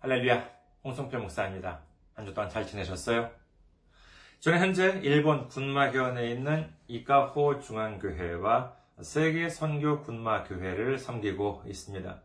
[0.00, 0.48] 할렐루야,
[0.84, 1.80] 홍성필 목사입니다.
[2.14, 3.30] 한 주 동안 잘 지내셨어요?
[4.40, 12.22] 저는 현재 일본 군마현에 있는 이카호 중앙교회와 세계 선교 군마교회를 섬기고 있습니다.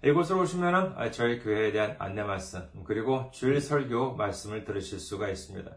[0.04, 5.72] 이곳으로 오시면은 저희 교회에 대한 안내 말씀, 그리고 주일 설교 말씀을 들으실 수가 있습니다.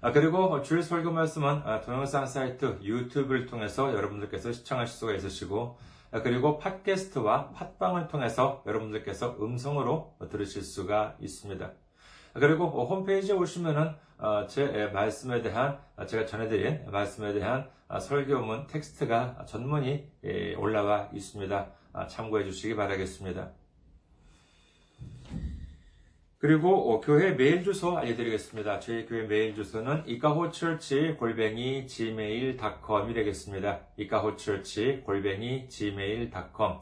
[0.00, 5.76] 아, 그리고 주일 설교 말씀은 동영상 사이트 유튜브를 통해서 여러분들께서 시청하실 수가 있으시고,
[6.12, 11.66] 아, 그리고 팟캐스트와 팟빵을 통해서 여러분들께서 음성으로 들으실 수가 있습니다.
[11.66, 13.96] 아, 그리고 홈페이지에 오시면은
[14.46, 17.68] 제 말씀에 대한 제가 전해드린 말씀에 대한
[18.00, 20.12] 설교문 텍스트가 전문이
[20.58, 21.81] 올라와 있습니다.
[22.08, 23.52] 참고해 주시기 바라겠습니다.
[26.38, 28.80] 그리고 교회 메일 주소 알려드리겠습니다.
[28.80, 33.80] 저희 교회 메일 주소는 이카호처치 골뱅이 gmail.com이 되겠습니다.
[33.96, 36.78] 이카호처치 골뱅이 gmail.com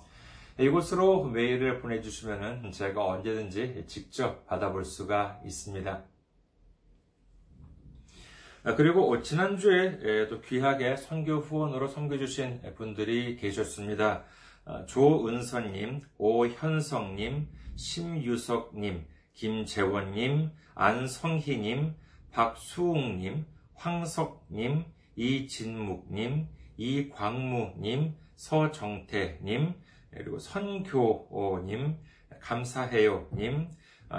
[0.59, 6.05] 이곳으로 메일을 보내주시면 제가 언제든지 직접 받아볼 수가 있습니다.
[8.77, 14.25] 그리고 지난주에 또 귀하게 선교 후원으로 섬겨주신 분들이 계셨습니다.
[14.87, 21.95] 조은선님, 오현성님, 심유석님, 김재원님, 안성희님,
[22.31, 24.85] 박수웅님, 황석님,
[25.17, 29.75] 이진묵님, 이광무님, 서정태님,
[30.11, 31.97] 그리고 선교님,
[32.41, 33.71] 감사해요님,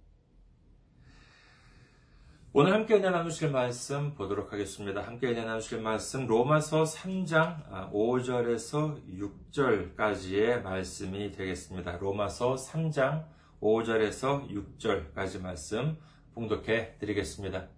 [2.53, 4.99] 오늘 함께 은혜 나누실 말씀 보도록 하겠습니다.
[5.01, 11.95] 함께 은혜 나누실 말씀 로마서 3장 5절에서 아, 6절까지의 말씀이 되겠습니다.
[11.99, 13.23] 로마서 3장
[13.61, 15.97] 5절에서 6절까지 말씀
[16.33, 17.69] 봉독해 드리겠습니다.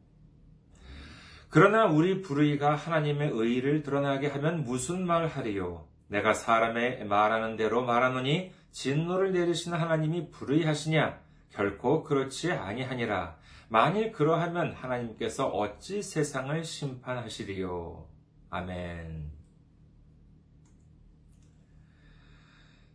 [1.50, 5.88] 그러나 우리 불의가 하나님의 의를 드러나게 하면 무슨 말 하리요?
[6.08, 11.22] 내가 사람의 말하는 대로 말하노니 진노를 내리시는 하나님이 불의하시냐?
[11.52, 13.43] 결코 그렇지 아니하니라.
[13.74, 18.08] 만일 그러하면 하나님께서 어찌 세상을 심판하시리요?
[18.52, 19.32] 아멘.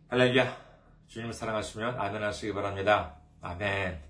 [0.07, 0.55] 할렐루야.
[1.07, 3.17] 주님을 사랑하시면 아멘 하시기 바랍니다.
[3.41, 4.01] 아멘.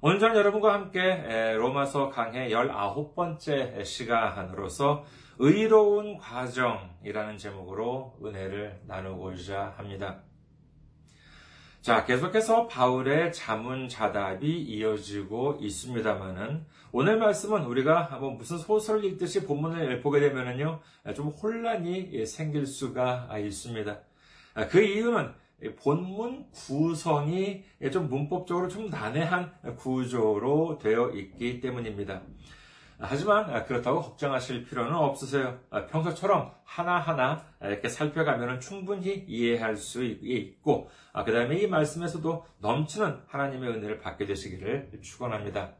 [0.00, 5.04] 오늘 저는 여러분과 함께 로마서 강해 19번째 시간으로서
[5.40, 10.22] 의로운 과정이라는 제목으로 은혜를 나누고자 합니다.
[11.88, 20.20] 자, 계속해서 바울의 자문자답이 이어지고 있습니다만은 오늘 말씀은 우리가 뭐 무슨 소설을 읽듯이 본문을 보게
[20.20, 20.80] 되면은요,
[21.16, 24.00] 좀 혼란이 생길 수가 있습니다.
[24.68, 25.32] 그 이유는
[25.82, 32.20] 본문 구성이 좀 문법적으로 좀 난해한 구조로 되어 있기 때문입니다.
[33.00, 35.60] 하지만 그렇다고 걱정하실 필요는 없으세요.
[35.90, 40.90] 평소처럼 하나하나 이렇게 살펴가면 충분히 이해할 수 있고,
[41.24, 45.74] 그 다음에 이 말씀에서도 넘치는 하나님의 은혜를 받게 되시기를 축원합니다.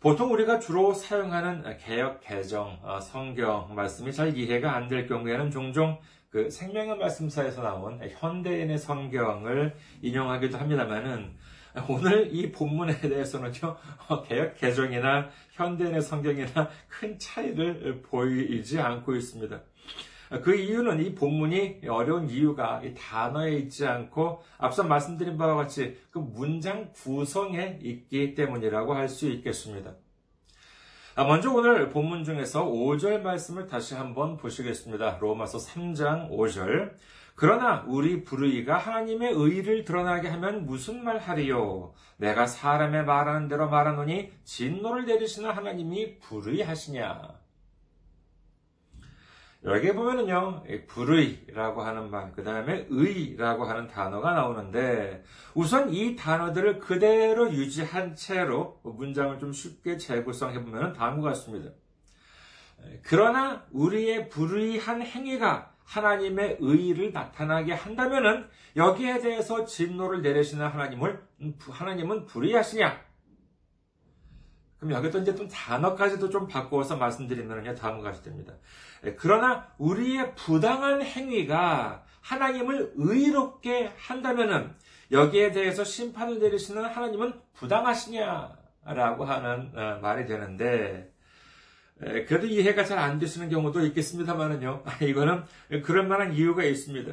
[0.00, 5.98] 보통 우리가 주로 사용하는 개혁 개정 어, 성경 말씀이 잘 이해가 안 될 경우에는 종종
[6.28, 11.34] 그 생명의 말씀사에서 나온 현대인의 성경을 인용하기도 합니다만은
[11.88, 13.76] 오늘 이 본문에 대해서는요,
[14.26, 19.60] 개혁 개정이나 현대인의 성경이나 큰 차이를 보이지 않고 있습니다.
[20.42, 26.18] 그 이유는 이 본문이 어려운 이유가 이 단어에 있지 않고 앞서 말씀드린 바와 같이 그
[26.18, 29.94] 문장 구성에 있기 때문이라고 할 수 있겠습니다.
[31.14, 35.18] 아, 먼저 오늘 본문 중에서 5절 말씀을 다시 한번 보시겠습니다.
[35.20, 36.92] 로마서 3장 5절.
[37.36, 41.92] 그러나 우리 불의가 하나님의 의를 드러나게 하면 무슨 말 하리요?
[42.16, 47.36] 내가 사람의 말하는 대로 말하노니 진노를 내리시는 하나님이 불의하시냐?
[49.64, 55.22] 여기에 보면은요, 불의라고 하는 말, 그 다음에 의라고 하는 단어가 나오는데,
[55.54, 61.72] 우선 이 단어들을 그대로 유지한 채로 문장을 좀 쉽게 재구성해보면 다음과 같습니다.
[63.02, 71.22] 그러나 우리의 불의한 행위가 하나님의 의를 나타나게 한다면은 여기에 대해서 진노를 내리시는 하나님을
[71.70, 73.06] 하나님은 불의하시냐?
[74.78, 78.52] 그럼 여기도 이제 좀 단어까지도 좀 바꾸어서 말씀드리면요 다음과 같이 됩니다.
[79.04, 84.74] 예, 그러나 우리의 부당한 행위가 하나님을 의롭게 한다면은
[85.12, 91.15] 여기에 대해서 심판을 내리시는 하나님은 부당하시냐라고 하는 어, 말이 되는데 예,
[91.98, 94.84] 그래도 이해가 잘 안 되시는 경우도 있겠습니다만은요.
[95.02, 95.44] 이거는
[95.84, 97.12] 그럴 만한 이유가 있습니다.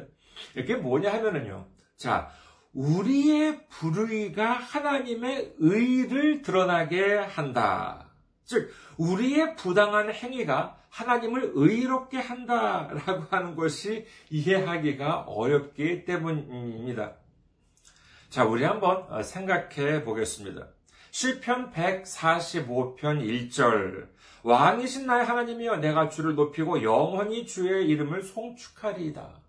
[0.56, 1.66] 이게 뭐냐 하면은요.
[1.96, 2.30] 자,
[2.72, 8.10] 우리의 불의가 하나님의 의를 드러나게 한다.
[8.44, 17.16] 즉, 우리의 부당한 행위가 하나님을 의롭게 한다라고 하는 것이 이해하기가 어렵기 때문입니다.
[18.28, 20.68] 자, 우리 한번 생각해 보겠습니다.
[21.10, 24.13] 시편 145편 1절
[24.44, 29.40] 왕이신 나의 하나님이여 내가 주를 높이고 영원히 주의 이름을 송축하리이다.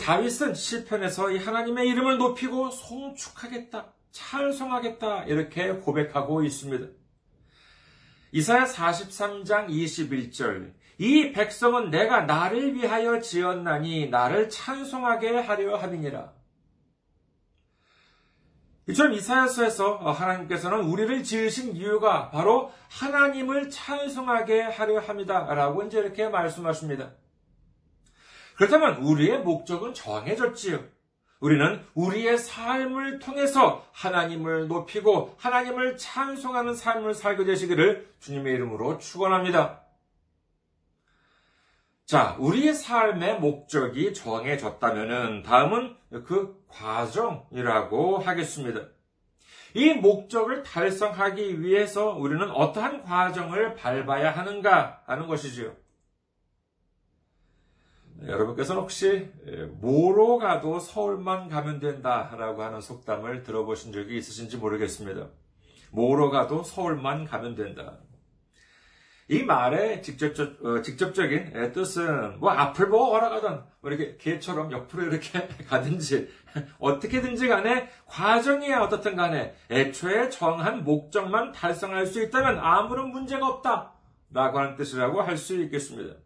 [0.00, 6.86] 다윗은 시편에서 이 하나님의 이름을 높이고 송축하겠다, 찬송하겠다 이렇게 고백하고 있습니다.
[8.32, 16.39] 이사야 43장 21절 이 백성은 내가 나를 위하여 지었나니 나를 찬송하게 하려 함이니라.
[18.88, 27.10] 이처럼 이사야서에서 하나님께서는 우리를 지으신 이유가 바로 하나님을 찬송하게 하려 합니다라고 이제 이렇게 말씀하십니다.
[28.56, 30.84] 그렇다면 우리의 목적은 정해졌지요.
[31.40, 39.80] 우리는 우리의 삶을 통해서 하나님을 높이고 하나님을 찬송하는 삶을 살게 되시기를 주님의 이름으로 축원합니다.
[42.04, 45.96] 자, 우리의 삶의 목적이 정해졌다면 다음은
[46.26, 48.80] 그 과정이라고 하겠습니다.
[49.74, 55.76] 이 목적을 달성하기 위해서 우리는 어떠한 과정을 밟아야 하는가 하는 것이지요.
[58.26, 59.30] 여러분께서는 혹시
[59.80, 65.28] 뭐로 가도 서울만 가면 된다라고 하는 속담을 들어보신 적이 있으신지 모르겠습니다.
[65.90, 67.98] 뭐로 가도 서울만 가면 된다.
[69.30, 75.46] 이 말의 직접적, 어, 직접적인 뜻은 뭐 앞을 보고 걸어가든 뭐 이렇게 개처럼 옆으로 이렇게
[75.70, 76.28] 가든지
[76.80, 83.92] 어떻게든지 간에 과정이야 어떻든 간에 애초에 정한 목적만 달성할 수 있다면 아무런 문제가 없다
[84.32, 86.16] 라고 하는 뜻이라고 할 수 있겠습니다.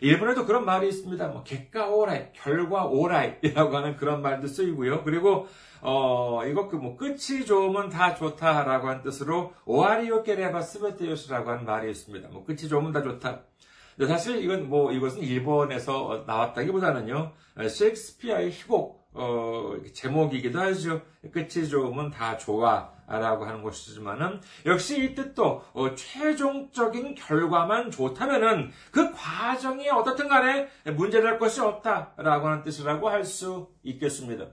[0.00, 1.28] 일본에도 그런 말이 있습니다.
[1.28, 5.04] 뭐 객가 오라이, 결과 오라이라고 하는 그런 말도 쓰이고요.
[5.04, 5.46] 그리고
[5.82, 12.28] 어 이거 그 뭐 끝이 좋으면 다 좋다라고 하는 뜻으로 오아리오케레바 스베테요시라고 하는 말이 있습니다.
[12.30, 13.40] 뭐 끝이 좋으면 다 좋다.
[13.96, 17.32] 근데 사실 이건 뭐 이것은 일본에서 나왔다기보다는요
[17.68, 21.02] 셰익스피어의 희곡 어, 제목이기도 하죠.
[21.32, 22.92] 끝이 좋으면 다 좋아.
[23.18, 31.38] 라고 하는 것이지만은, 역시 이 뜻도, 어, 최종적인 결과만 좋다면은, 그 과정이 어떻든 간에 문제될
[31.38, 32.14] 것이 없다.
[32.16, 34.46] 라고 하는 뜻이라고 할 수 있겠습니다.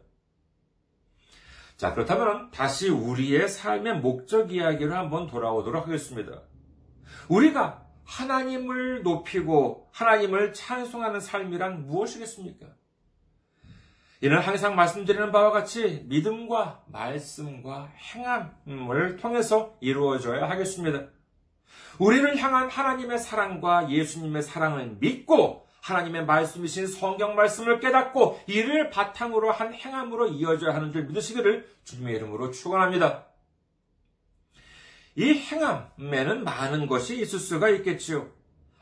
[1.78, 6.42] 자, 그렇다면 다시 우리의 삶의 목적 이야기로 한번 돌아오도록 하겠습니다.
[7.30, 12.68] 우리가 하나님을 높이고 하나님을 찬송하는 삶이란 무엇이겠습니까?
[14.22, 21.08] 이는 항상 말씀드리는 바와 같이 믿음과 말씀과 행함을 통해서 이루어져야 하겠습니다.
[22.00, 29.74] 우리를 향한 하나님의 사랑과 예수님의 사랑을 믿고 하나님의 말씀이신 성경 말씀을 깨닫고 이를 바탕으로 한
[29.74, 33.26] 행함으로 이어져야 하는 줄 믿으시기를 주님의 이름으로 축원합니다.
[35.16, 38.30] 이 행함에는 많은 것이 있을 수가 있겠지요.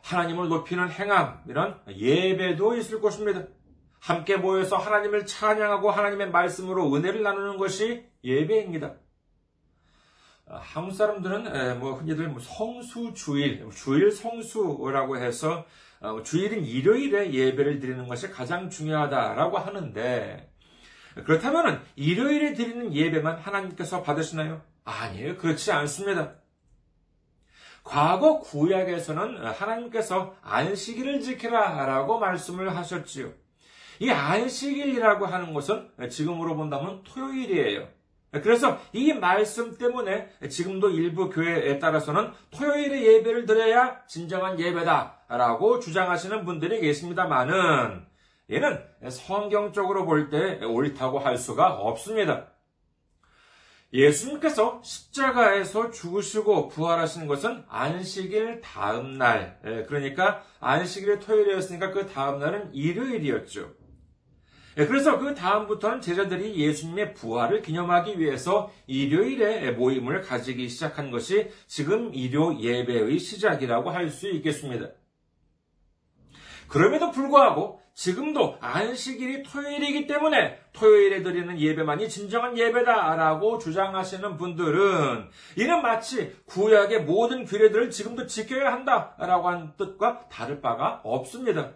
[0.01, 3.44] 하나님을 높이는 행함, 이런 예배도 있을 것입니다.
[4.05, 8.93] 함께 모여서 하나님을 찬양하고 하나님의 말씀으로 은혜를 나누는 것이 예배입니다.
[10.47, 15.65] 아, 한국 사람들은 뭐 흔히들 뭐 성수 주일, 주일 성수라고 해서
[16.01, 20.51] 어, 주일인 일요일에 예배를 드리는 것이 가장 중요하다라고 하는데
[21.25, 24.62] 그렇다면 일요일에 드리는 예배만 하나님께서 받으시나요?
[24.83, 25.38] 아니에요.
[25.38, 26.35] 그렇지 않습니다.
[27.83, 33.44] 과거 구약에서는 하나님께서 안식일을 지키라 라고 말씀을 하셨지요.
[33.99, 37.87] 이 안식일이라고 하는 것은 지금으로 본다면 토요일이에요.
[38.43, 46.81] 그래서 이 말씀 때문에 지금도 일부 교회에 따라서는 토요일에 예배를 드려야 진정한 예배다라고 주장하시는 분들이
[46.81, 48.05] 계십니다만은
[48.51, 52.47] 얘는 성경적으로 볼 때 옳다고 할 수가 없습니다.
[53.93, 63.71] 예수님께서 십자가에서 죽으시고 부활하신 것은 안식일 다음 날, 그러니까 안식일의 토요일이었으니까 그 다음 날은 일요일이었죠.
[64.75, 72.60] 그래서 그 다음부터는 제자들이 예수님의 부활을 기념하기 위해서 일요일에 모임을 가지기 시작한 것이 지금 일요
[72.60, 74.89] 예배의 시작이라고 할 수 있겠습니다.
[76.67, 86.36] 그럼에도 불구하고 지금도 안식일이 토요일이기 때문에 토요일에 드리는 예배만이 진정한 예배다라고 주장하시는 분들은 이는 마치
[86.46, 91.72] 구약의 모든 규례들을 지금도 지켜야 한다라고 하는 뜻과 다를 바가 없습니다.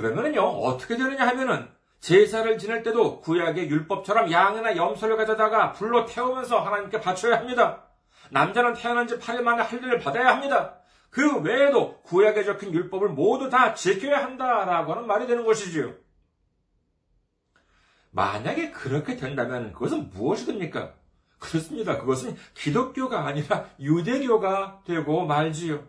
[0.00, 1.68] 그러면은요, 어떻게 되느냐 하면은
[2.00, 7.84] 제사를 지낼 때도 구약의 율법처럼 양이나 염소를 가져다가 불로 태우면서 하나님께 바쳐야 합니다.
[8.30, 10.76] 남자는 태어난 지 8일 만에 할례를 받아야 합니다.
[11.10, 15.94] 그 외에도 구약에 적힌 율법을 모두 다 지켜야 한다라고 하는 말이 되는 것이지요.
[18.12, 20.94] 만약에 그렇게 된다면 그것은 무엇이 됩니까?
[21.38, 21.98] 그렇습니다.
[21.98, 25.84] 그것은 기독교가 아니라 유대교가 되고 말지요.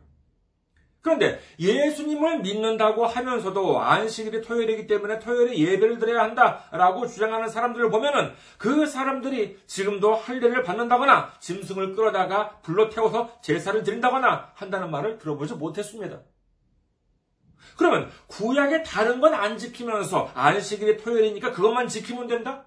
[1.02, 8.86] 그런데 예수님을 믿는다고 하면서도 안식일이 토요일이기 때문에 토요일에 예배를 드려야 한다라고 주장하는 사람들을 보면은 그
[8.86, 16.20] 사람들이 지금도 할례를 받는다거나 짐승을 끌어다가 불러 태워서 제사를 드린다거나 한다는 말을 들어보지 못했습니다.
[17.78, 22.66] 그러면 구약의 다른 건 안 지키면서 안식일이 토요일이니까 그것만 지키면 된다?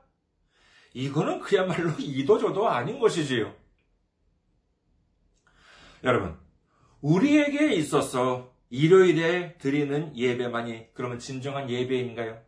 [0.92, 3.54] 이거는 그야말로 이도저도 아닌 것이지요.
[6.02, 6.36] 여러분,
[7.04, 12.38] 우리에게 있어서 일요일에 드리는 예배만이 그러면 진정한 예배인가요?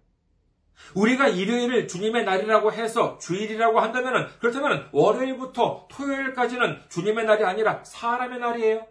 [0.94, 8.86] 우리가 일요일을 주님의 날이라고 해서 주일이라고 한다면 그렇다면 월요일부터 토요일까지는 주님의 날이 아니라 사람의 날이에요?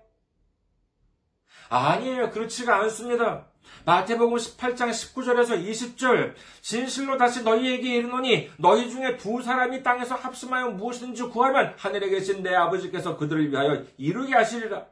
[1.69, 2.29] 아니에요.
[2.29, 3.47] 그렇지가 않습니다.
[3.85, 11.23] 마태복음 18장 19절에서 20절 진실로 다시 너희에게 이르노니 너희 중에 두 사람이 땅에서 합심하여 무엇이든지
[11.23, 14.85] 구하면 하늘에 계신 내 아버지께서 그들을 위하여 이루게 하시리라.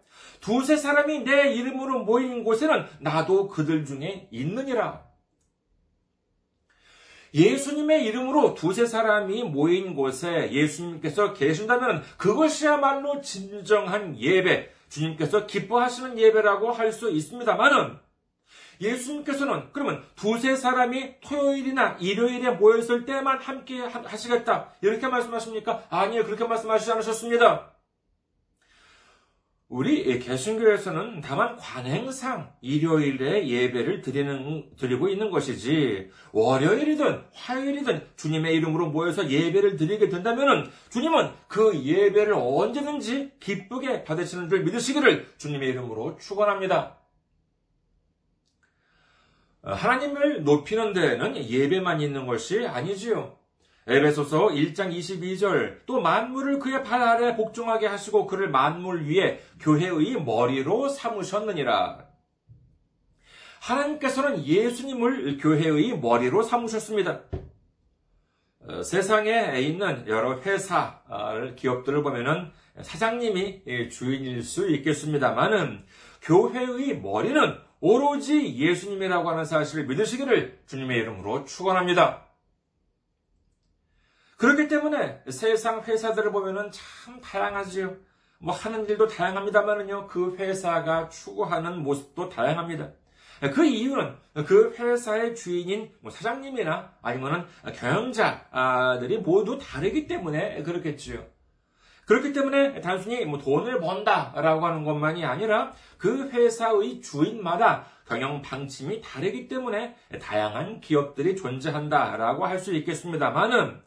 [0.44, 5.06] 두세 사람이 내 이름으로 모인 곳에는 나도 그들 중에 있느니라.
[7.34, 16.92] 예수님의 이름으로 두세 사람이 모인 곳에 예수님께서 계신다면 그것이야말로 진정한 예배, 주님께서 기뻐하시는 예배라고 할
[16.92, 17.98] 수 있습니다만은
[18.82, 24.72] 예수님께서는 그러면 두세 사람이 토요일이나 일요일에 모였을 때만 함께 하시겠다.
[24.82, 25.86] 이렇게 말씀하십니까?
[25.90, 26.26] 아니요.
[26.26, 27.73] 그렇게 말씀하시지 않으셨습니다.
[29.74, 39.28] 우리 개신교에서는 다만 관행상 일요일에 예배를 드리는, 드리고 있는 것이지, 월요일이든 화요일이든 주님의 이름으로 모여서
[39.28, 47.00] 예배를 드리게 된다면 주님은 그 예배를 언제든지 기쁘게 받으시는 줄 믿으시기를 주님의 이름으로 축원합니다.
[49.64, 53.43] 하나님을 높이는 데에는 예배만 있는 것이 아니지요.
[53.86, 60.88] 에베소서 1장 22절 또 만물을 그의 발 아래 복종하게 하시고 그를 만물 위에 교회의 머리로
[60.88, 62.06] 삼으셨느니라.
[63.60, 67.22] 하나님께서는 예수님을 교회의 머리로 삼으셨습니다.
[68.66, 71.02] 어, 세상에 있는 여러 회사,
[71.58, 75.86] 기업들을 보면은 사장님이 주인일 수 있겠습니다만은
[76.22, 82.33] 교회의 머리는 오로지 예수님이라고 하는 사실을 믿으시기를 주님의 이름으로 축원합니다.
[84.38, 87.96] 그렇기 때문에 세상 회사들을 보면은 참 다양하지요.
[88.40, 92.90] 뭐 하는 일도 다양합니다만은요, 그 회사가 추구하는 모습도 다양합니다.
[93.54, 101.26] 그 이유는 그 회사의 주인인 뭐 사장님이나 아니면은 경영자들이 모두 다르기 때문에 그렇겠지요.
[102.06, 109.48] 그렇기 때문에 단순히 뭐 돈을 번다라고 하는 것만이 아니라 그 회사의 주인마다 경영 방침이 다르기
[109.48, 113.82] 때문에 다양한 기업들이 존재한다라고 할 수 있겠습니다만은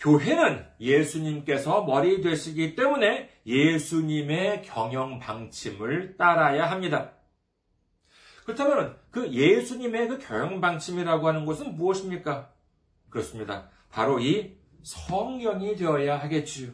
[0.00, 7.12] 교회는 예수님께서 머리 되시기 때문에 예수님의 경영 방침을 따라야 합니다.
[8.44, 12.50] 그렇다면 그 예수님의 그 경영 방침이라고 하는 것은 무엇입니까?
[13.10, 13.68] 그렇습니다.
[13.90, 16.70] 바로 이 성경이 되어야 하겠지요.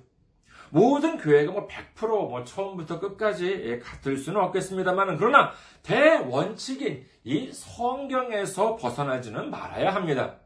[0.70, 5.52] 모든 교회가 뭐 100%뭐 처음부터 끝까지 같을 수는 없겠습니다만 그러나
[5.82, 10.36] 대원칙인 이 성경에서 벗어나지는 말아야 합니다.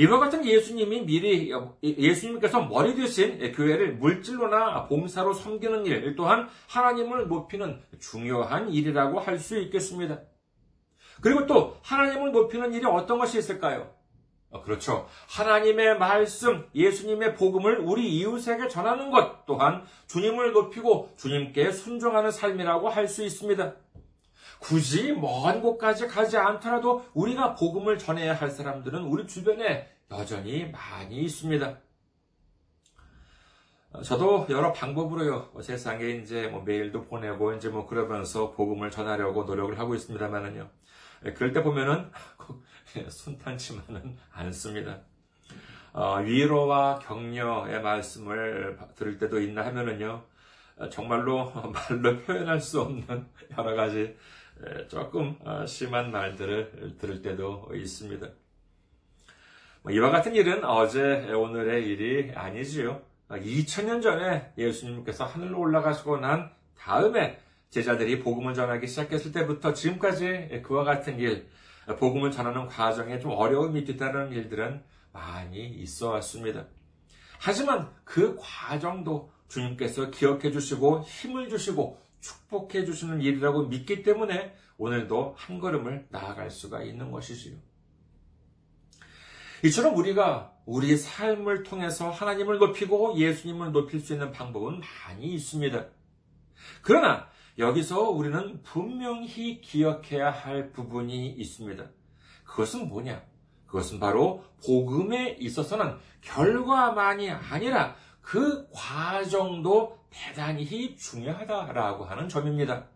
[0.00, 1.52] 이와 같은 예수님이 미리
[1.82, 9.58] 예수님께서 머리 되신 교회를 물질로나 봉사로 섬기는 일 또한 하나님을 높이는 중요한 일이라고 할 수
[9.58, 10.20] 있겠습니다.
[11.20, 13.90] 그리고 또 하나님을 높이는 일이 어떤 것이 있을까요?
[14.50, 15.06] 어, 그렇죠.
[15.28, 23.06] 하나님의 말씀, 예수님의 복음을 우리 이웃에게 전하는 것 또한 주님을 높이고 주님께 순종하는 삶이라고 할
[23.06, 23.74] 수 있습니다.
[24.60, 31.78] 굳이 먼 곳까지 가지 않더라도 우리가 복음을 전해야 할 사람들은 우리 주변에 여전히 많이 있습니다.
[33.92, 39.44] 어, 저도 여러 방법으로요, 뭐 세상에 이제 뭐 메일도 보내고 이제 뭐 그러면서 복음을 전하려고
[39.44, 40.68] 노력을 하고 있습니다만은요.
[41.26, 42.10] 예, 그럴 때 보면은
[43.08, 45.00] 순탄치만은 않습니다.
[45.92, 50.22] 어, 위로와 격려의 말씀을 들을 때도 있나 하면은요,
[50.76, 51.50] 어, 정말로
[51.90, 53.26] 말로 표현할 수 없는
[53.58, 54.16] 여러 가지
[54.88, 58.26] 조금 어, 심한 말들을 들을 때도 있습니다.
[59.82, 63.00] 뭐 이와 같은 일은 어제 오늘의 일이 아니지요.
[63.28, 67.38] 2000년 전에 예수님께서 하늘로 올라가시고 난 다음에
[67.70, 71.48] 제자들이 복음을 전하기 시작했을 때부터 지금까지 그와 같은 일,
[71.98, 76.66] 복음을 전하는 과정에 좀 어려움이 있다는 일들은 많이 있어 왔습니다.
[77.38, 85.58] 하지만 그 과정도 주님께서 기억해 주시고 힘을 주시고 축복해 주시는 일이라고 믿기 때문에 오늘도 한
[85.58, 87.56] 걸음을 나아갈 수가 있는 것이지요.
[89.64, 95.86] 이처럼 우리가 우리 삶을 통해서 하나님을 높이고 예수님을 높일 수 있는 방법은 많이 있습니다.
[96.82, 101.84] 그러나 여기서 우리는 분명히 기억해야 할 부분이 있습니다.
[102.44, 103.22] 그것은 뭐냐?
[103.66, 112.86] 그것은 바로 복음에 있어서는 결과만이 아니라 그 과정도 대단히 중요하다라고 하는 점입니다.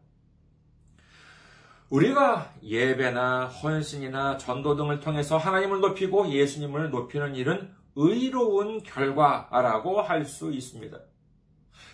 [1.90, 10.50] 우리가 예배나 헌신이나 전도 등을 통해서 하나님을 높이고 예수님을 높이는 일은 의로운 결과라고 할 수
[10.50, 10.98] 있습니다.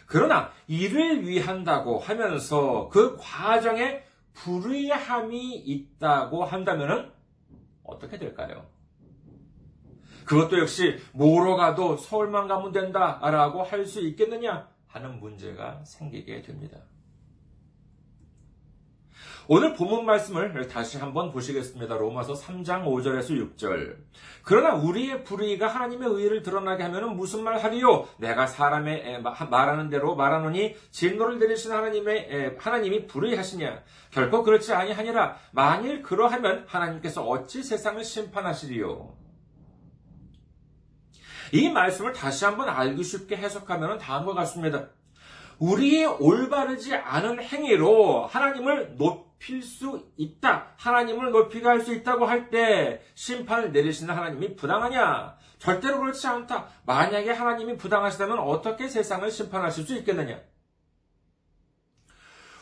[0.06, 7.12] 그러나 이를 위한다고 하면서 그 과정에 불의함이 있다고 한다면
[7.84, 8.69] 어떻게 될까요?
[10.30, 16.78] 그것도 역시 뭐로 가도 서울만 가면 된다라고 할 수 있겠느냐 하는 문제가 생기게 됩니다.
[19.48, 21.96] 오늘 본문 말씀을 다시 한번 보시겠습니다.
[21.96, 23.96] 로마서 3장 5절에서 6절.
[24.44, 28.06] 그러나 우리의 불의가 하나님의 의를 드러나게 하면 무슨 말 하리요?
[28.18, 33.82] 내가 사람의 말하는 대로 말하노니 진노를 내리신 하나님의 하나님이 불의하시냐?
[34.12, 35.34] 결코 그렇지 아니하니라.
[35.50, 39.18] 만일 그러하면 하나님께서 어찌 세상을 심판하시리요?
[41.52, 44.88] 이 말씀을 다시 한번 알기 쉽게 해석하면 다음과 같습니다.
[45.58, 50.68] 우리의 올바르지 않은 행위로 하나님을 높일 수 있다.
[50.76, 55.36] 하나님을 높이게 할 수 있다고 할 때 심판을 내리시는 하나님이 부당하냐?
[55.58, 56.68] 절대로 그렇지 않다.
[56.86, 60.40] 만약에 하나님이 부당하시다면 어떻게 세상을 심판하실 수 있겠느냐?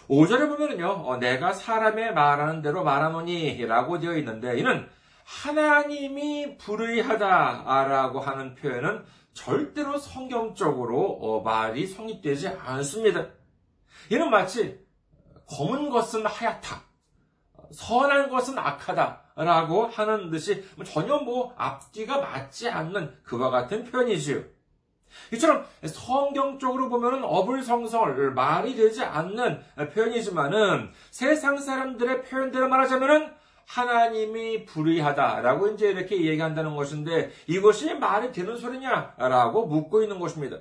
[0.08, 4.88] 5절에 보면은요, 어, 내가 사람의 말하는 대로 말하노니 라고 되어 있는데, 이는
[5.28, 13.26] 하나님이 불의하다라고 하는 표현은 절대로 성경적으로 어, 말이 성립되지 않습니다.
[14.10, 14.80] 이는 마치
[15.46, 16.82] 검은 것은 하얗다,
[17.72, 24.42] 선한 것은 악하다라고 하는 듯이 전혀 뭐 앞뒤가 맞지 않는 그와 같은 표현이지요.
[25.32, 29.62] 이처럼 성경적으로 보면 어불성설 말이 되지 않는
[29.92, 33.37] 표현이지만은 세상 사람들의 표현대로 말하자면은
[33.68, 40.60] 하나님이 불의하다라고 이제 이렇게 얘기한다는 것인데 이것이 말이 되는 소리냐라고 묻고 있는 것입니다.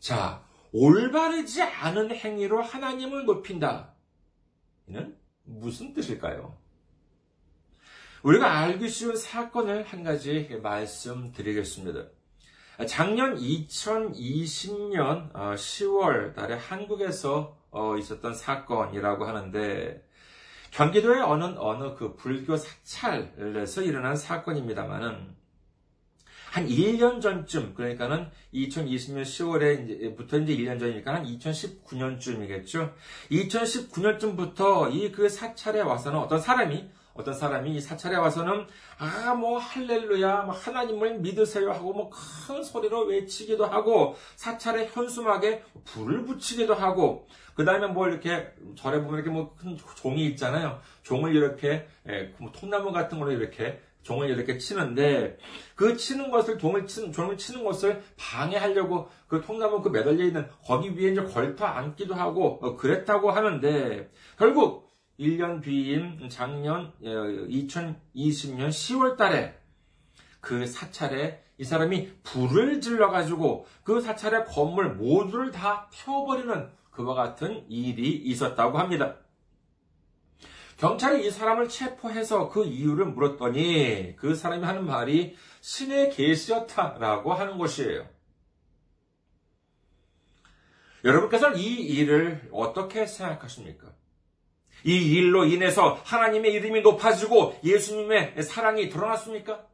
[0.00, 3.92] 자, 올바르지 않은 행위로 하나님을 높인다.
[4.86, 6.56] 이는 무슨 뜻일까요?
[8.22, 12.06] 우리가 알기 쉬운 사건을 한 가지 말씀드리겠습니다.
[12.86, 20.07] 작년 2020년 10월 어, 달에 한국에서 어, 있었던 사건이라고 하는데
[20.70, 25.36] 경기도의 어느, 어느 그 불교 사찰에서 일어난 사건입니다만은
[26.50, 32.92] 한 1년 전쯤, 그러니까는 2020년 10월에 부터 이제 1년 전이니까 한 2019년쯤이겠죠.
[33.30, 38.66] 2019년쯤부터 이 그 사찰에 와서는 어떤 사람이 어떤 사람이 이 사찰에 와서는
[38.98, 42.10] 아 뭐 할렐루야 뭐 하나님을 믿으세요 하고 뭐
[42.48, 49.14] 큰 소리로 외치기도 하고 사찰에 현수막에 불을 붙이기도 하고 그 다음에 뭐 이렇게 절에 보면
[49.16, 50.80] 이렇게 뭐 큰 종이 있잖아요.
[51.02, 55.36] 종을 이렇게 예, 뭐 통나무 같은 걸로 이렇게 종을 이렇게 치는데
[55.74, 60.88] 그 치는 것을 종을 치는 종을 치는 것을 방해하려고 그 통나무 그 매달려 있는 거기
[60.96, 64.87] 위에 이제 걸터 앉기도 하고 어, 그랬다고 하는데 결국
[65.18, 69.58] 1년 뒤인 작년 2020년 어, 10월 달에
[70.40, 78.10] 그 사찰에 이 사람이 불을 질러가지고 그 사찰의 건물 모두를 다 태워버리는 그와 같은 일이
[78.10, 79.16] 있었다고 합니다.
[80.76, 88.06] 경찰이 이 사람을 체포해서 그 이유를 물었더니 그 사람이 하는 말이 신의 계시였다라고 하는 것이에요.
[91.04, 93.92] 여러분께서는 이 일을 어떻게 생각하십니까?
[94.84, 99.66] 이 일로 인해서 하나님의 이름이 높아지고 예수님의 사랑이 드러났습니까?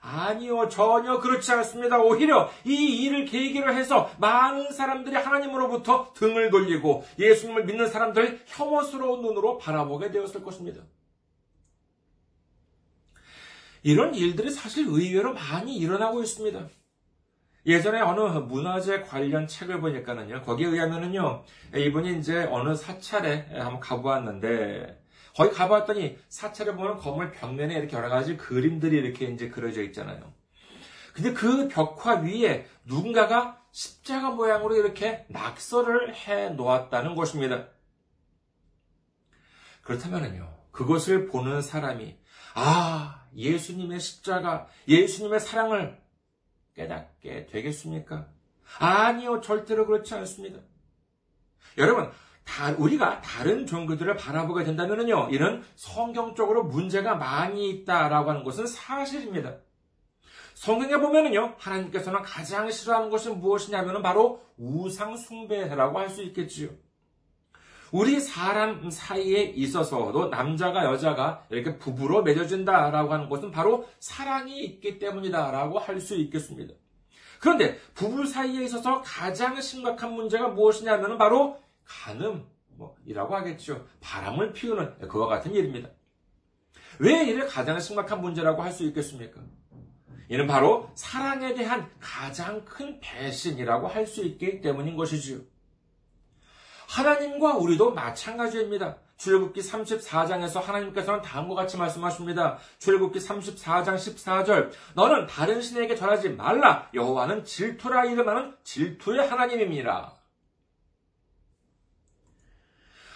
[0.00, 1.98] 아니요, 전혀 그렇지 않습니다.
[1.98, 9.58] 오히려 이 일을 계기로 해서 많은 사람들이 하나님으로부터 등을 돌리고 예수님을 믿는 사람들 혐오스러운 눈으로
[9.58, 10.82] 바라보게 되었을 것입니다.
[13.82, 16.68] 이런 일들이 사실 의외로 많이 일어나고 있습니다.
[17.66, 21.42] 예전에 어느 문화재 관련 책을 보니까는요, 거기에 의하면은요,
[21.74, 25.02] 이분이 이제 어느 사찰에 한번 가보았는데,
[25.34, 30.32] 거기 가봤더니 사찰에 보면 건물 벽면에 이렇게 여러 가지 그림들이 이렇게 이제 그려져 있잖아요.
[31.12, 37.68] 근데 그 벽화 위에 누군가가 십자가 모양으로 이렇게 낙서를 해 놓았다는 것입니다.
[39.82, 42.16] 그렇다면요, 그것을 보는 사람이,
[42.54, 46.05] 아, 예수님의 십자가, 예수님의 사랑을
[46.76, 48.28] 깨닫게 되겠습니까?
[48.78, 50.60] 아니요, 절대로 그렇지 않습니다.
[51.78, 52.10] 여러분,
[52.44, 59.56] 다, 우리가 다른 종교들을 바라보게 된다면요, 이는 성경적으로 문제가 많이 있다라고 하는 것은 사실입니다.
[60.54, 66.70] 성경에 보면은요, 하나님께서는 가장 싫어하는 것이 무엇이냐면 바로 우상 숭배라고 할 수 있겠지요.
[67.92, 75.78] 우리 사람 사이에 있어서도 남자가 여자가 이렇게 부부로 맺어진다라고 하는 것은 바로 사랑이 있기 때문이다라고
[75.78, 76.74] 할 수 있겠습니다.
[77.40, 83.86] 그런데 부부 사이에 있어서 가장 심각한 문제가 무엇이냐면 바로 간음이라고 하겠죠.
[84.00, 85.90] 바람을 피우는 그와 같은 일입니다.
[86.98, 89.40] 왜 이를 가장 심각한 문제라고 할 수 있겠습니까?
[90.28, 95.38] 이는 바로 사랑에 대한 가장 큰 배신이라고 할 수 있기 때문인 것이지요.
[96.88, 98.96] 하나님과 우리도 마찬가지입니다.
[99.16, 102.58] 출애굽기 34장에서 하나님께서는 다음과 같이 말씀하십니다.
[102.78, 110.12] 출애굽기 34장 14절 너는 다른 신에게 절하지 말라 여호와는 질투라 이름하는 질투의 하나님입니다.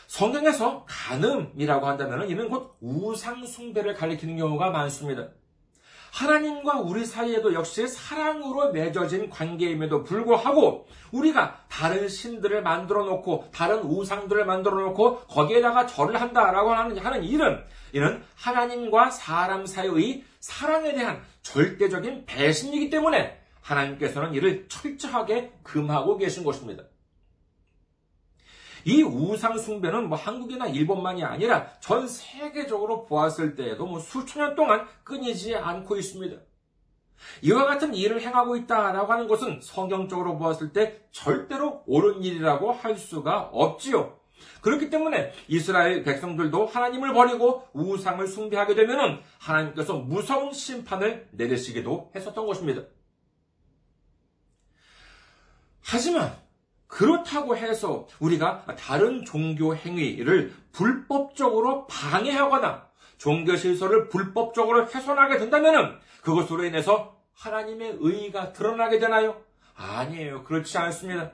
[0.06, 5.28] 성경에서 간음이라고 한다면 이는 곧 우상 숭배를 가리키는 경우가 많습니다.
[6.12, 14.44] 하나님과 우리 사이에도 역시 사랑으로 맺어진 관계임에도 불구하고 우리가 다른 신들을 만들어 놓고 다른 우상들을
[14.44, 22.27] 만들어 놓고 거기에다가 절을 한다라고 하는, 하는 일은 이는 하나님과 사람 사이의 사랑에 대한 절대적인
[22.27, 26.85] 배신이기 때문에 하나님께서는 이를 철저하게 금하고 계신 것입니다.
[28.84, 34.86] 이 우상 숭배는 뭐 한국이나 일본만이 아니라 전 세계적으로 보았을 때에도 뭐 수천 년 동안
[35.04, 36.36] 끊이지 않고 있습니다.
[37.42, 43.50] 이와 같은 일을 행하고 있다라고 하는 것은 성경적으로 보았을 때 절대로 옳은 일이라고 할 수가
[43.52, 44.18] 없지요.
[44.62, 52.82] 그렇기 때문에 이스라엘 백성들도 하나님을 버리고 우상을 숭배하게 되면 하나님께서 무서운 심판을 내리시기도 했었던 것입니다.
[55.82, 56.36] 하지만
[56.90, 67.16] 그렇다고 해서 우리가 다른 종교 행위를 불법적으로 방해하거나 종교 실소를 불법적으로 훼손하게 된다면 그것으로 인해서
[67.35, 69.40] 하나님의 의의가 드러나게 되나요?
[69.76, 70.42] 아니에요.
[70.44, 71.33] 그렇지 않습니다.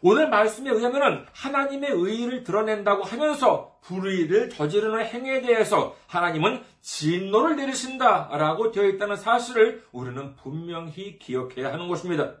[0.00, 8.84] 오늘 말씀에 의하면 하나님의 의의를 드러낸다고 하면서 불의를 저지르는 행위에 대해서 하나님은 진노를 내리신다라고 되어
[8.84, 12.36] 있다는 사실을 우리는 분명히 기억해야 하는 것입니다.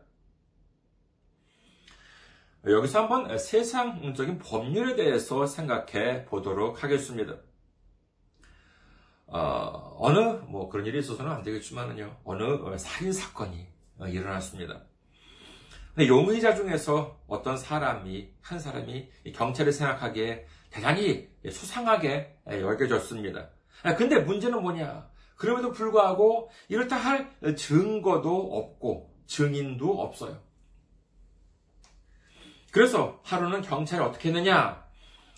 [2.66, 7.36] 여기서 한번 세상적인 법률에 대해서 생각해 보도록 하겠습니다.
[9.26, 13.66] 어, 느뭐 그런 일이 있어서는 안 되겠지만은요, 어느 살인 사건이
[14.08, 14.82] 일어났습니다.
[15.98, 23.50] 용의자 중에서 어떤 사람이, 한 사람이 경찰이 생각하기에 대단히 수상하게 여겨졌습니다.
[23.96, 25.08] 근데 문제는 뭐냐?
[25.36, 30.49] 그럼에도 불구하고 이렇다 할 증거도 없고 증인도 없어요.
[32.70, 34.84] 그래서 하루는 경찰이 어떻게 했느냐?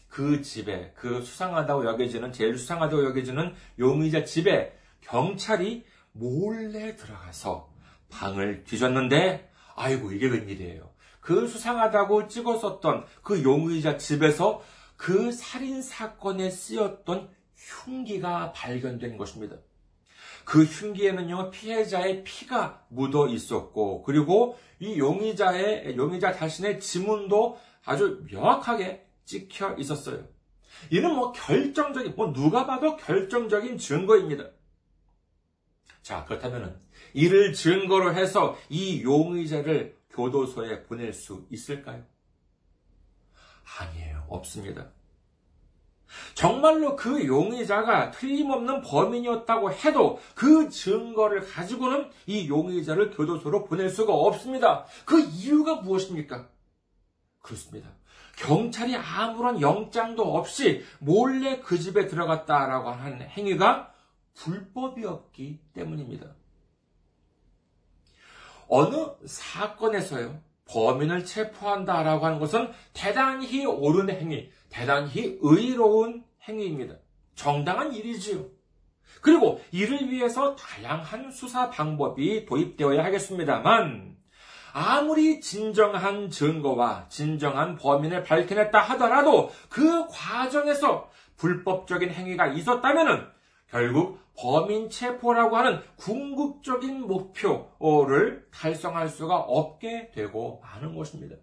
[0.09, 7.71] 그 집에, 그 수상하다고 여겨지는, 제일 수상하다고 여겨지는 용의자 집에 경찰이 몰래 들어가서
[8.11, 10.91] 방을 뒤졌는데, 아이고, 이게 웬일이에요.
[11.21, 14.63] 그 수상하다고 찍었었던 그 용의자 집에서
[14.97, 19.57] 그 살인 사건에 쓰였던 흉기가 발견된 것입니다.
[20.45, 29.77] 그 흉기에는요, 피해자의 피가 묻어 있었고, 그리고 이 용의자의, 용의자 자신의 지문도 아주 명확하게 찍혀
[29.79, 30.27] 있었어요.
[30.91, 34.51] 이는 뭐 결정적인, 뭐 누가 봐도 결정적인 증거입니다.
[36.03, 36.81] 자, 그렇다면
[37.15, 42.05] 이를 증거로 해서 이 용의자를 교도소에 보낼 수 있을까요?
[43.79, 44.27] 아니에요.
[44.29, 44.91] 없습니다.
[46.35, 54.85] 정말로 그 용의자가 틀림없는 범인이었다고 해도 그 증거를 가지고는 이 용의자를 교도소로 보낼 수가 없습니다.
[55.05, 56.49] 그 이유가 무엇입니까?
[57.41, 57.91] 그렇습니다.
[58.37, 63.93] 경찰이 아무런 영장도 없이 몰래 그 집에 들어갔다라고 하는 행위가
[64.35, 66.35] 불법이었기 때문입니다.
[68.69, 76.95] 어느 사건에서요, 범인을 체포한다라고 하는 것은 대단히 옳은 행위, 대단히 의로운 행위입니다.
[77.35, 78.47] 정당한 일이지요.
[79.21, 84.17] 그리고 이를 위해서 다양한 수사 방법이 도입되어야 하겠습니다만,
[84.73, 93.31] 아무리 진정한 증거와 진정한 범인을 밝혀냈다 하더라도 그 과정에서 불법적인 행위가 있었다면
[93.71, 101.37] 결국 범인 체포라고 하는 궁극적인 목표를 달성할 수가 없게 되고 마는 것입니다.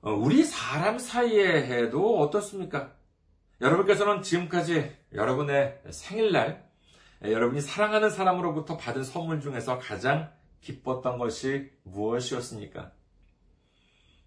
[0.00, 2.92] 어, 우리 사람 사이에도 어떻습니까?
[3.60, 6.68] 여러분께서는 지금까지 여러분의 생일날
[7.22, 12.92] 여러분이 사랑하는 사람으로부터 받은 선물 중에서 가장 기뻤던 것이 무엇이었습니까?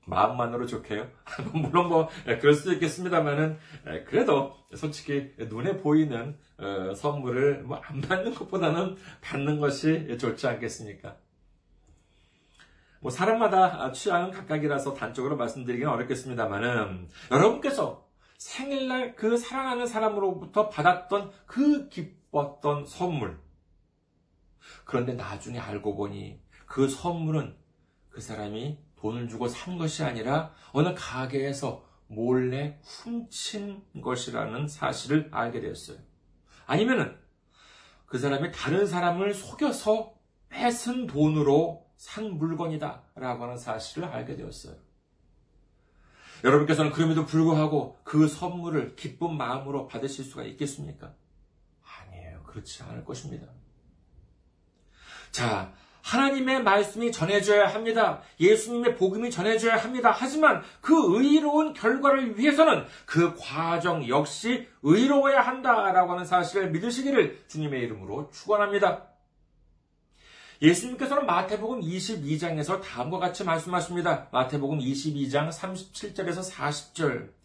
[0.06, 1.10] 마음만으로 좋게요.
[1.54, 2.10] 물론 뭐
[2.40, 3.58] 그럴 수도 있겠습니다만은
[4.08, 11.18] 그래도 솔직히 눈에 보이는 어, 선물을 뭐 안 받는 것보다는 받는 것이 좋지 않겠습니까?
[13.02, 22.86] 뭐 사람마다 취향은 각각이라서 단적으로 말씀드리기는 어렵겠습니다만은 여러분께서 생일날 그 사랑하는 사람으로부터 받았던 그 기뻤던
[22.86, 23.40] 선물.
[24.86, 27.56] 그런데 나중에 알고 보니 그 선물은
[28.10, 35.98] 그 사람이 돈을 주고 산 것이 아니라 어느 가게에서 몰래 훔친 것이라는 사실을 알게 되었어요.
[36.68, 37.18] 아니면은
[38.06, 40.14] 그 사람이 다른 사람을 속여서
[40.50, 44.76] 뺏은 돈으로 산 물건이다 라고 하는 사실을 알게 되었어요.
[46.44, 51.14] 여러분께서는 그럼에도 불구하고 그 선물을 기쁜 마음으로 받으실 수가 있겠습니까?
[51.84, 52.44] 아니에요.
[52.44, 53.48] 그렇지 않을 것입니다.
[55.32, 58.22] 자, 하나님의 말씀이 전해져야 합니다.
[58.40, 60.14] 예수님의 복음이 전해져야 합니다.
[60.16, 68.30] 하지만 그 의로운 결과를 위해서는 그 과정 역시 의로워야 한다라고 하는 사실을 믿으시기를 주님의 이름으로
[68.32, 69.08] 축원합니다.
[70.62, 74.28] 예수님께서는 마태복음 22장에서 다음과 같이 말씀하십니다.
[74.32, 77.41] 마태복음 22장 37절에서 40절.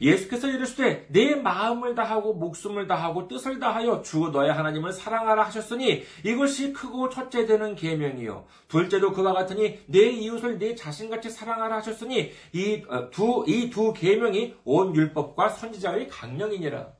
[0.00, 6.72] 예수께서 이르시되 내 마음을 다하고 목숨을 다하고 뜻을 다하여 주 너의 하나님을 사랑하라 하셨으니 이것이
[6.72, 12.82] 크고 첫째 되는 계명이요 둘째도 그와 같으니 내 이웃을 내 자신같이 사랑하라 하셨으니 이
[13.12, 16.92] 두 이 두 계명이 온 율법과 선지자의 강령이니라.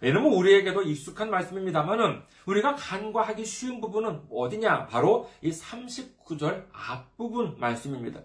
[0.00, 4.86] 이놈은 우리에게도 익숙한 말씀입니다만은 우리가 간과하기 쉬운 부분은 어디냐?
[4.86, 8.20] 바로 이 39절 앞부분 말씀입니다.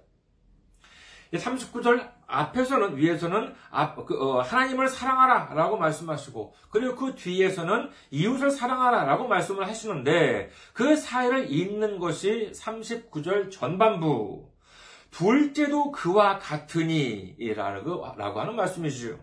[1.38, 9.04] 39절 앞에서는 위에서는 앞, 그, 어, 하나님을 사랑하라 라고 말씀하시고 그리고 그 뒤에서는 이웃을 사랑하라
[9.06, 14.54] 라고 말씀을 하시는데 그 사이를 잇는 것이 39절 전반부
[15.12, 18.06] 둘째도 그와 같으니 라고
[18.39, 19.19] 하는 말씀이지요.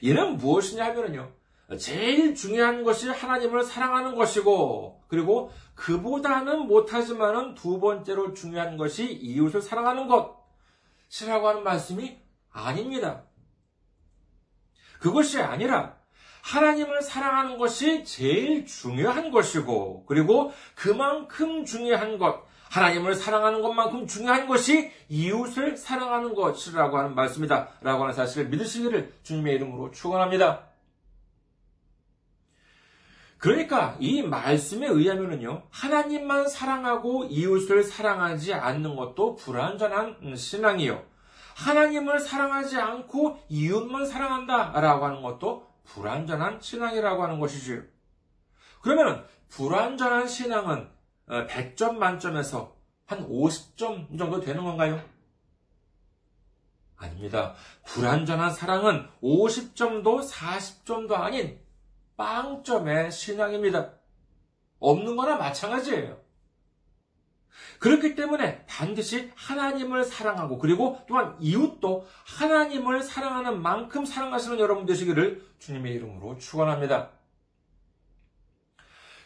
[0.00, 1.30] 이는 무엇이냐 하면요.
[1.78, 10.08] 제일 중요한 것이 하나님을 사랑하는 것이고, 그리고 그보다는 못하지만은 두 번째로 중요한 것이 이웃을 사랑하는
[10.08, 10.37] 것
[11.22, 12.18] 이라고 하는 말씀이
[12.50, 13.24] 아닙니다.
[15.00, 15.96] 그것이 아니라
[16.42, 24.90] 하나님을 사랑하는 것이 제일 중요한 것이고, 그리고 그만큼 중요한 것, 하나님을 사랑하는 것만큼 중요한 것이
[25.08, 27.68] 이웃을 사랑하는 것이라고 하는 말씀이다.
[27.80, 30.67] 라고 하는 사실을 믿으시기를 주님의 이름으로 축원합니다.
[33.38, 41.04] 그러니까 이 말씀에 의하면은요, 하나님만 사랑하고 이웃을 사랑하지 않는 것도 불완전한 신앙이요.
[41.54, 47.82] 하나님을 사랑하지 않고 이웃만 사랑한다 라고 하는 것도 불완전한 신앙이라고 하는 것이지요.
[48.80, 50.88] 그러면 불완전한 신앙은
[51.28, 55.00] 100점 어, 만점에서 한 50점 정도 되는 건가요?
[56.96, 57.54] 아닙니다.
[57.86, 61.60] 불완전한 사랑은 50점도 40점도 아닌
[62.18, 63.92] 빵점의 신앙입니다.
[64.80, 66.18] 없는 거나 마찬가지예요.
[67.78, 75.94] 그렇기 때문에 반드시 하나님을 사랑하고 그리고 또한 이웃도 하나님을 사랑하는 만큼 사랑하시는 여러분 되시기를 주님의
[75.94, 77.10] 이름으로 축원합니다.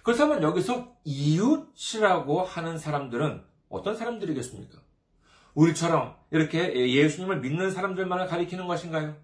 [0.03, 4.79] 그렇다면 여기서 이웃이라고 하는 사람들은 어떤 사람들이겠습니까?
[5.55, 9.17] 우리처럼 이렇게 예수님을 믿는 사람들만을 가리키는 것인가요?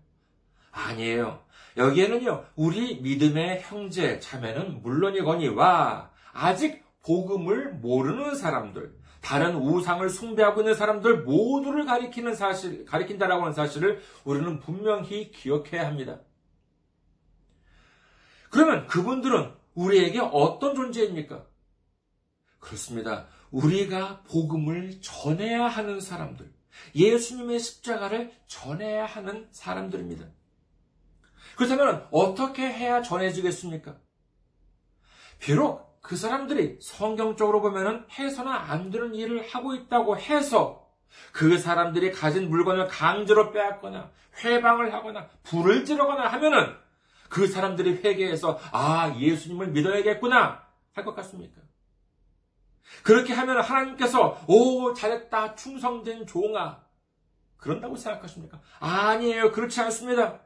[0.70, 1.42] 아니에요.
[1.76, 11.22] 여기에는요, 우리 믿음의 형제, 자매는 물론이거니와 아직 복음을 모르는 사람들, 다른 우상을 숭배하고 있는 사람들
[11.24, 16.20] 모두를 가리키는 사실, 가리킨다라고 하는 사실을 우리는 분명히 기억해야 합니다.
[18.50, 21.46] 그러면 그분들은 우리에게 어떤 존재입니까?
[22.58, 23.26] 그렇습니다.
[23.50, 26.52] 우리가 복음을 전해야 하는 사람들,
[26.94, 30.26] 예수님의 십자가를 전해야 하는 사람들입니다.
[31.58, 33.96] 그렇다면 어떻게 해야 전해지겠습니까?
[35.40, 40.88] 비록 그 사람들이 성경적으로 보면은 해서는 안 되는 일을 하고 있다고 해서
[41.32, 44.12] 그 사람들이 가진 물건을 강제로 빼앗거나
[44.44, 46.76] 회방을 하거나 불을 지르거나 하면은
[47.28, 51.60] 그 사람들이 회개해서 아 예수님을 믿어야겠구나 할 것 같습니까?
[53.02, 56.84] 그렇게 하면 하나님께서 오 잘했다 충성된 종아
[57.56, 58.60] 그런다고 생각하십니까?
[58.78, 60.40] 아니에요 그렇지 않습니다.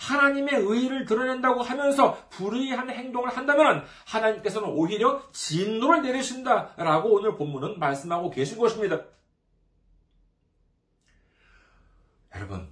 [0.00, 8.58] 하나님의 의의를 드러낸다고 하면서 불의한 행동을 한다면 하나님께서는 오히려 진노를 내리신다라고 오늘 본문은 말씀하고 계신
[8.58, 9.02] 것입니다.
[12.34, 12.68] 여러분,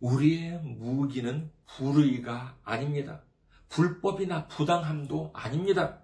[0.00, 3.22] 우리의 무기는 불의가 아닙니다.
[3.68, 6.00] 불법이나 부당함도 아닙니다.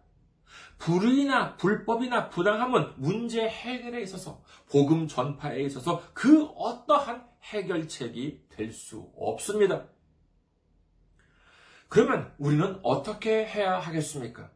[0.79, 9.87] 불의나 불법이나 부당함은 문제 해결에 있어서 복음 전파에 있어서 그 어떠한 해결책이 될 수 없습니다.
[11.93, 14.51] 그러면 우리는 어떻게 해야 하겠습니까?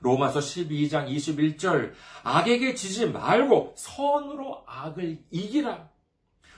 [0.00, 5.88] 로마서 12장 21절 악에게 지지 말고 선으로 악을 이기라.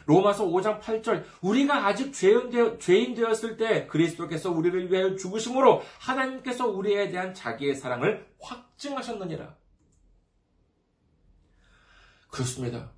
[0.06, 7.32] 로마서 5장 8절 우리가 아직 죄인, 되었을 때 그리스도께서 우리를 위하여 죽으심으로 하나님께서 우리에 대한
[7.32, 9.56] 자기의 사랑을 확증하셨느니라.
[12.28, 12.90] 그렇습니다.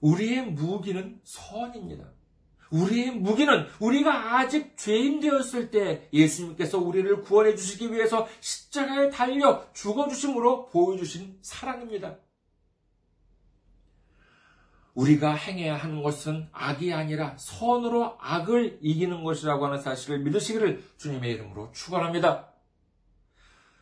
[0.00, 2.10] 우리의 무기는 선입니다.
[2.70, 10.08] 우리의 무기는 우리가 아직 죄인 되었을 때 예수님께서 우리를 구원해 주시기 위해서 십자가에 달려 죽어
[10.08, 12.16] 주심으로 보여주신 사랑입니다.
[14.94, 21.72] 우리가 행해야 하는 것은 악이 아니라 선으로 악을 이기는 것이라고 하는 사실을 믿으시기를 주님의 이름으로
[21.72, 22.52] 축원합니다.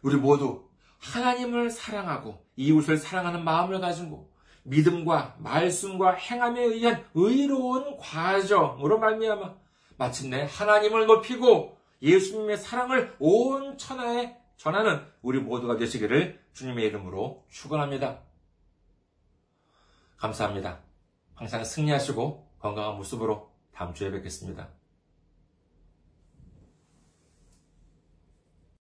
[0.02, 4.30] 우리 모두 하나님을 사랑하고 이웃을 사랑하는 마음을 가지고
[4.68, 9.54] 믿음과 말씀과 행함에 의한 의로운 과정으로 말미암아
[9.96, 18.20] 마침내 하나님을 높이고 예수님의 사랑을 온 천하에 전하는 우리 모두가 되시기를 주님의 이름으로 축원합니다.
[20.16, 20.80] 감사합니다.
[21.34, 24.68] 항상 승리하시고 건강한 모습으로 다음 주에 뵙겠습니다.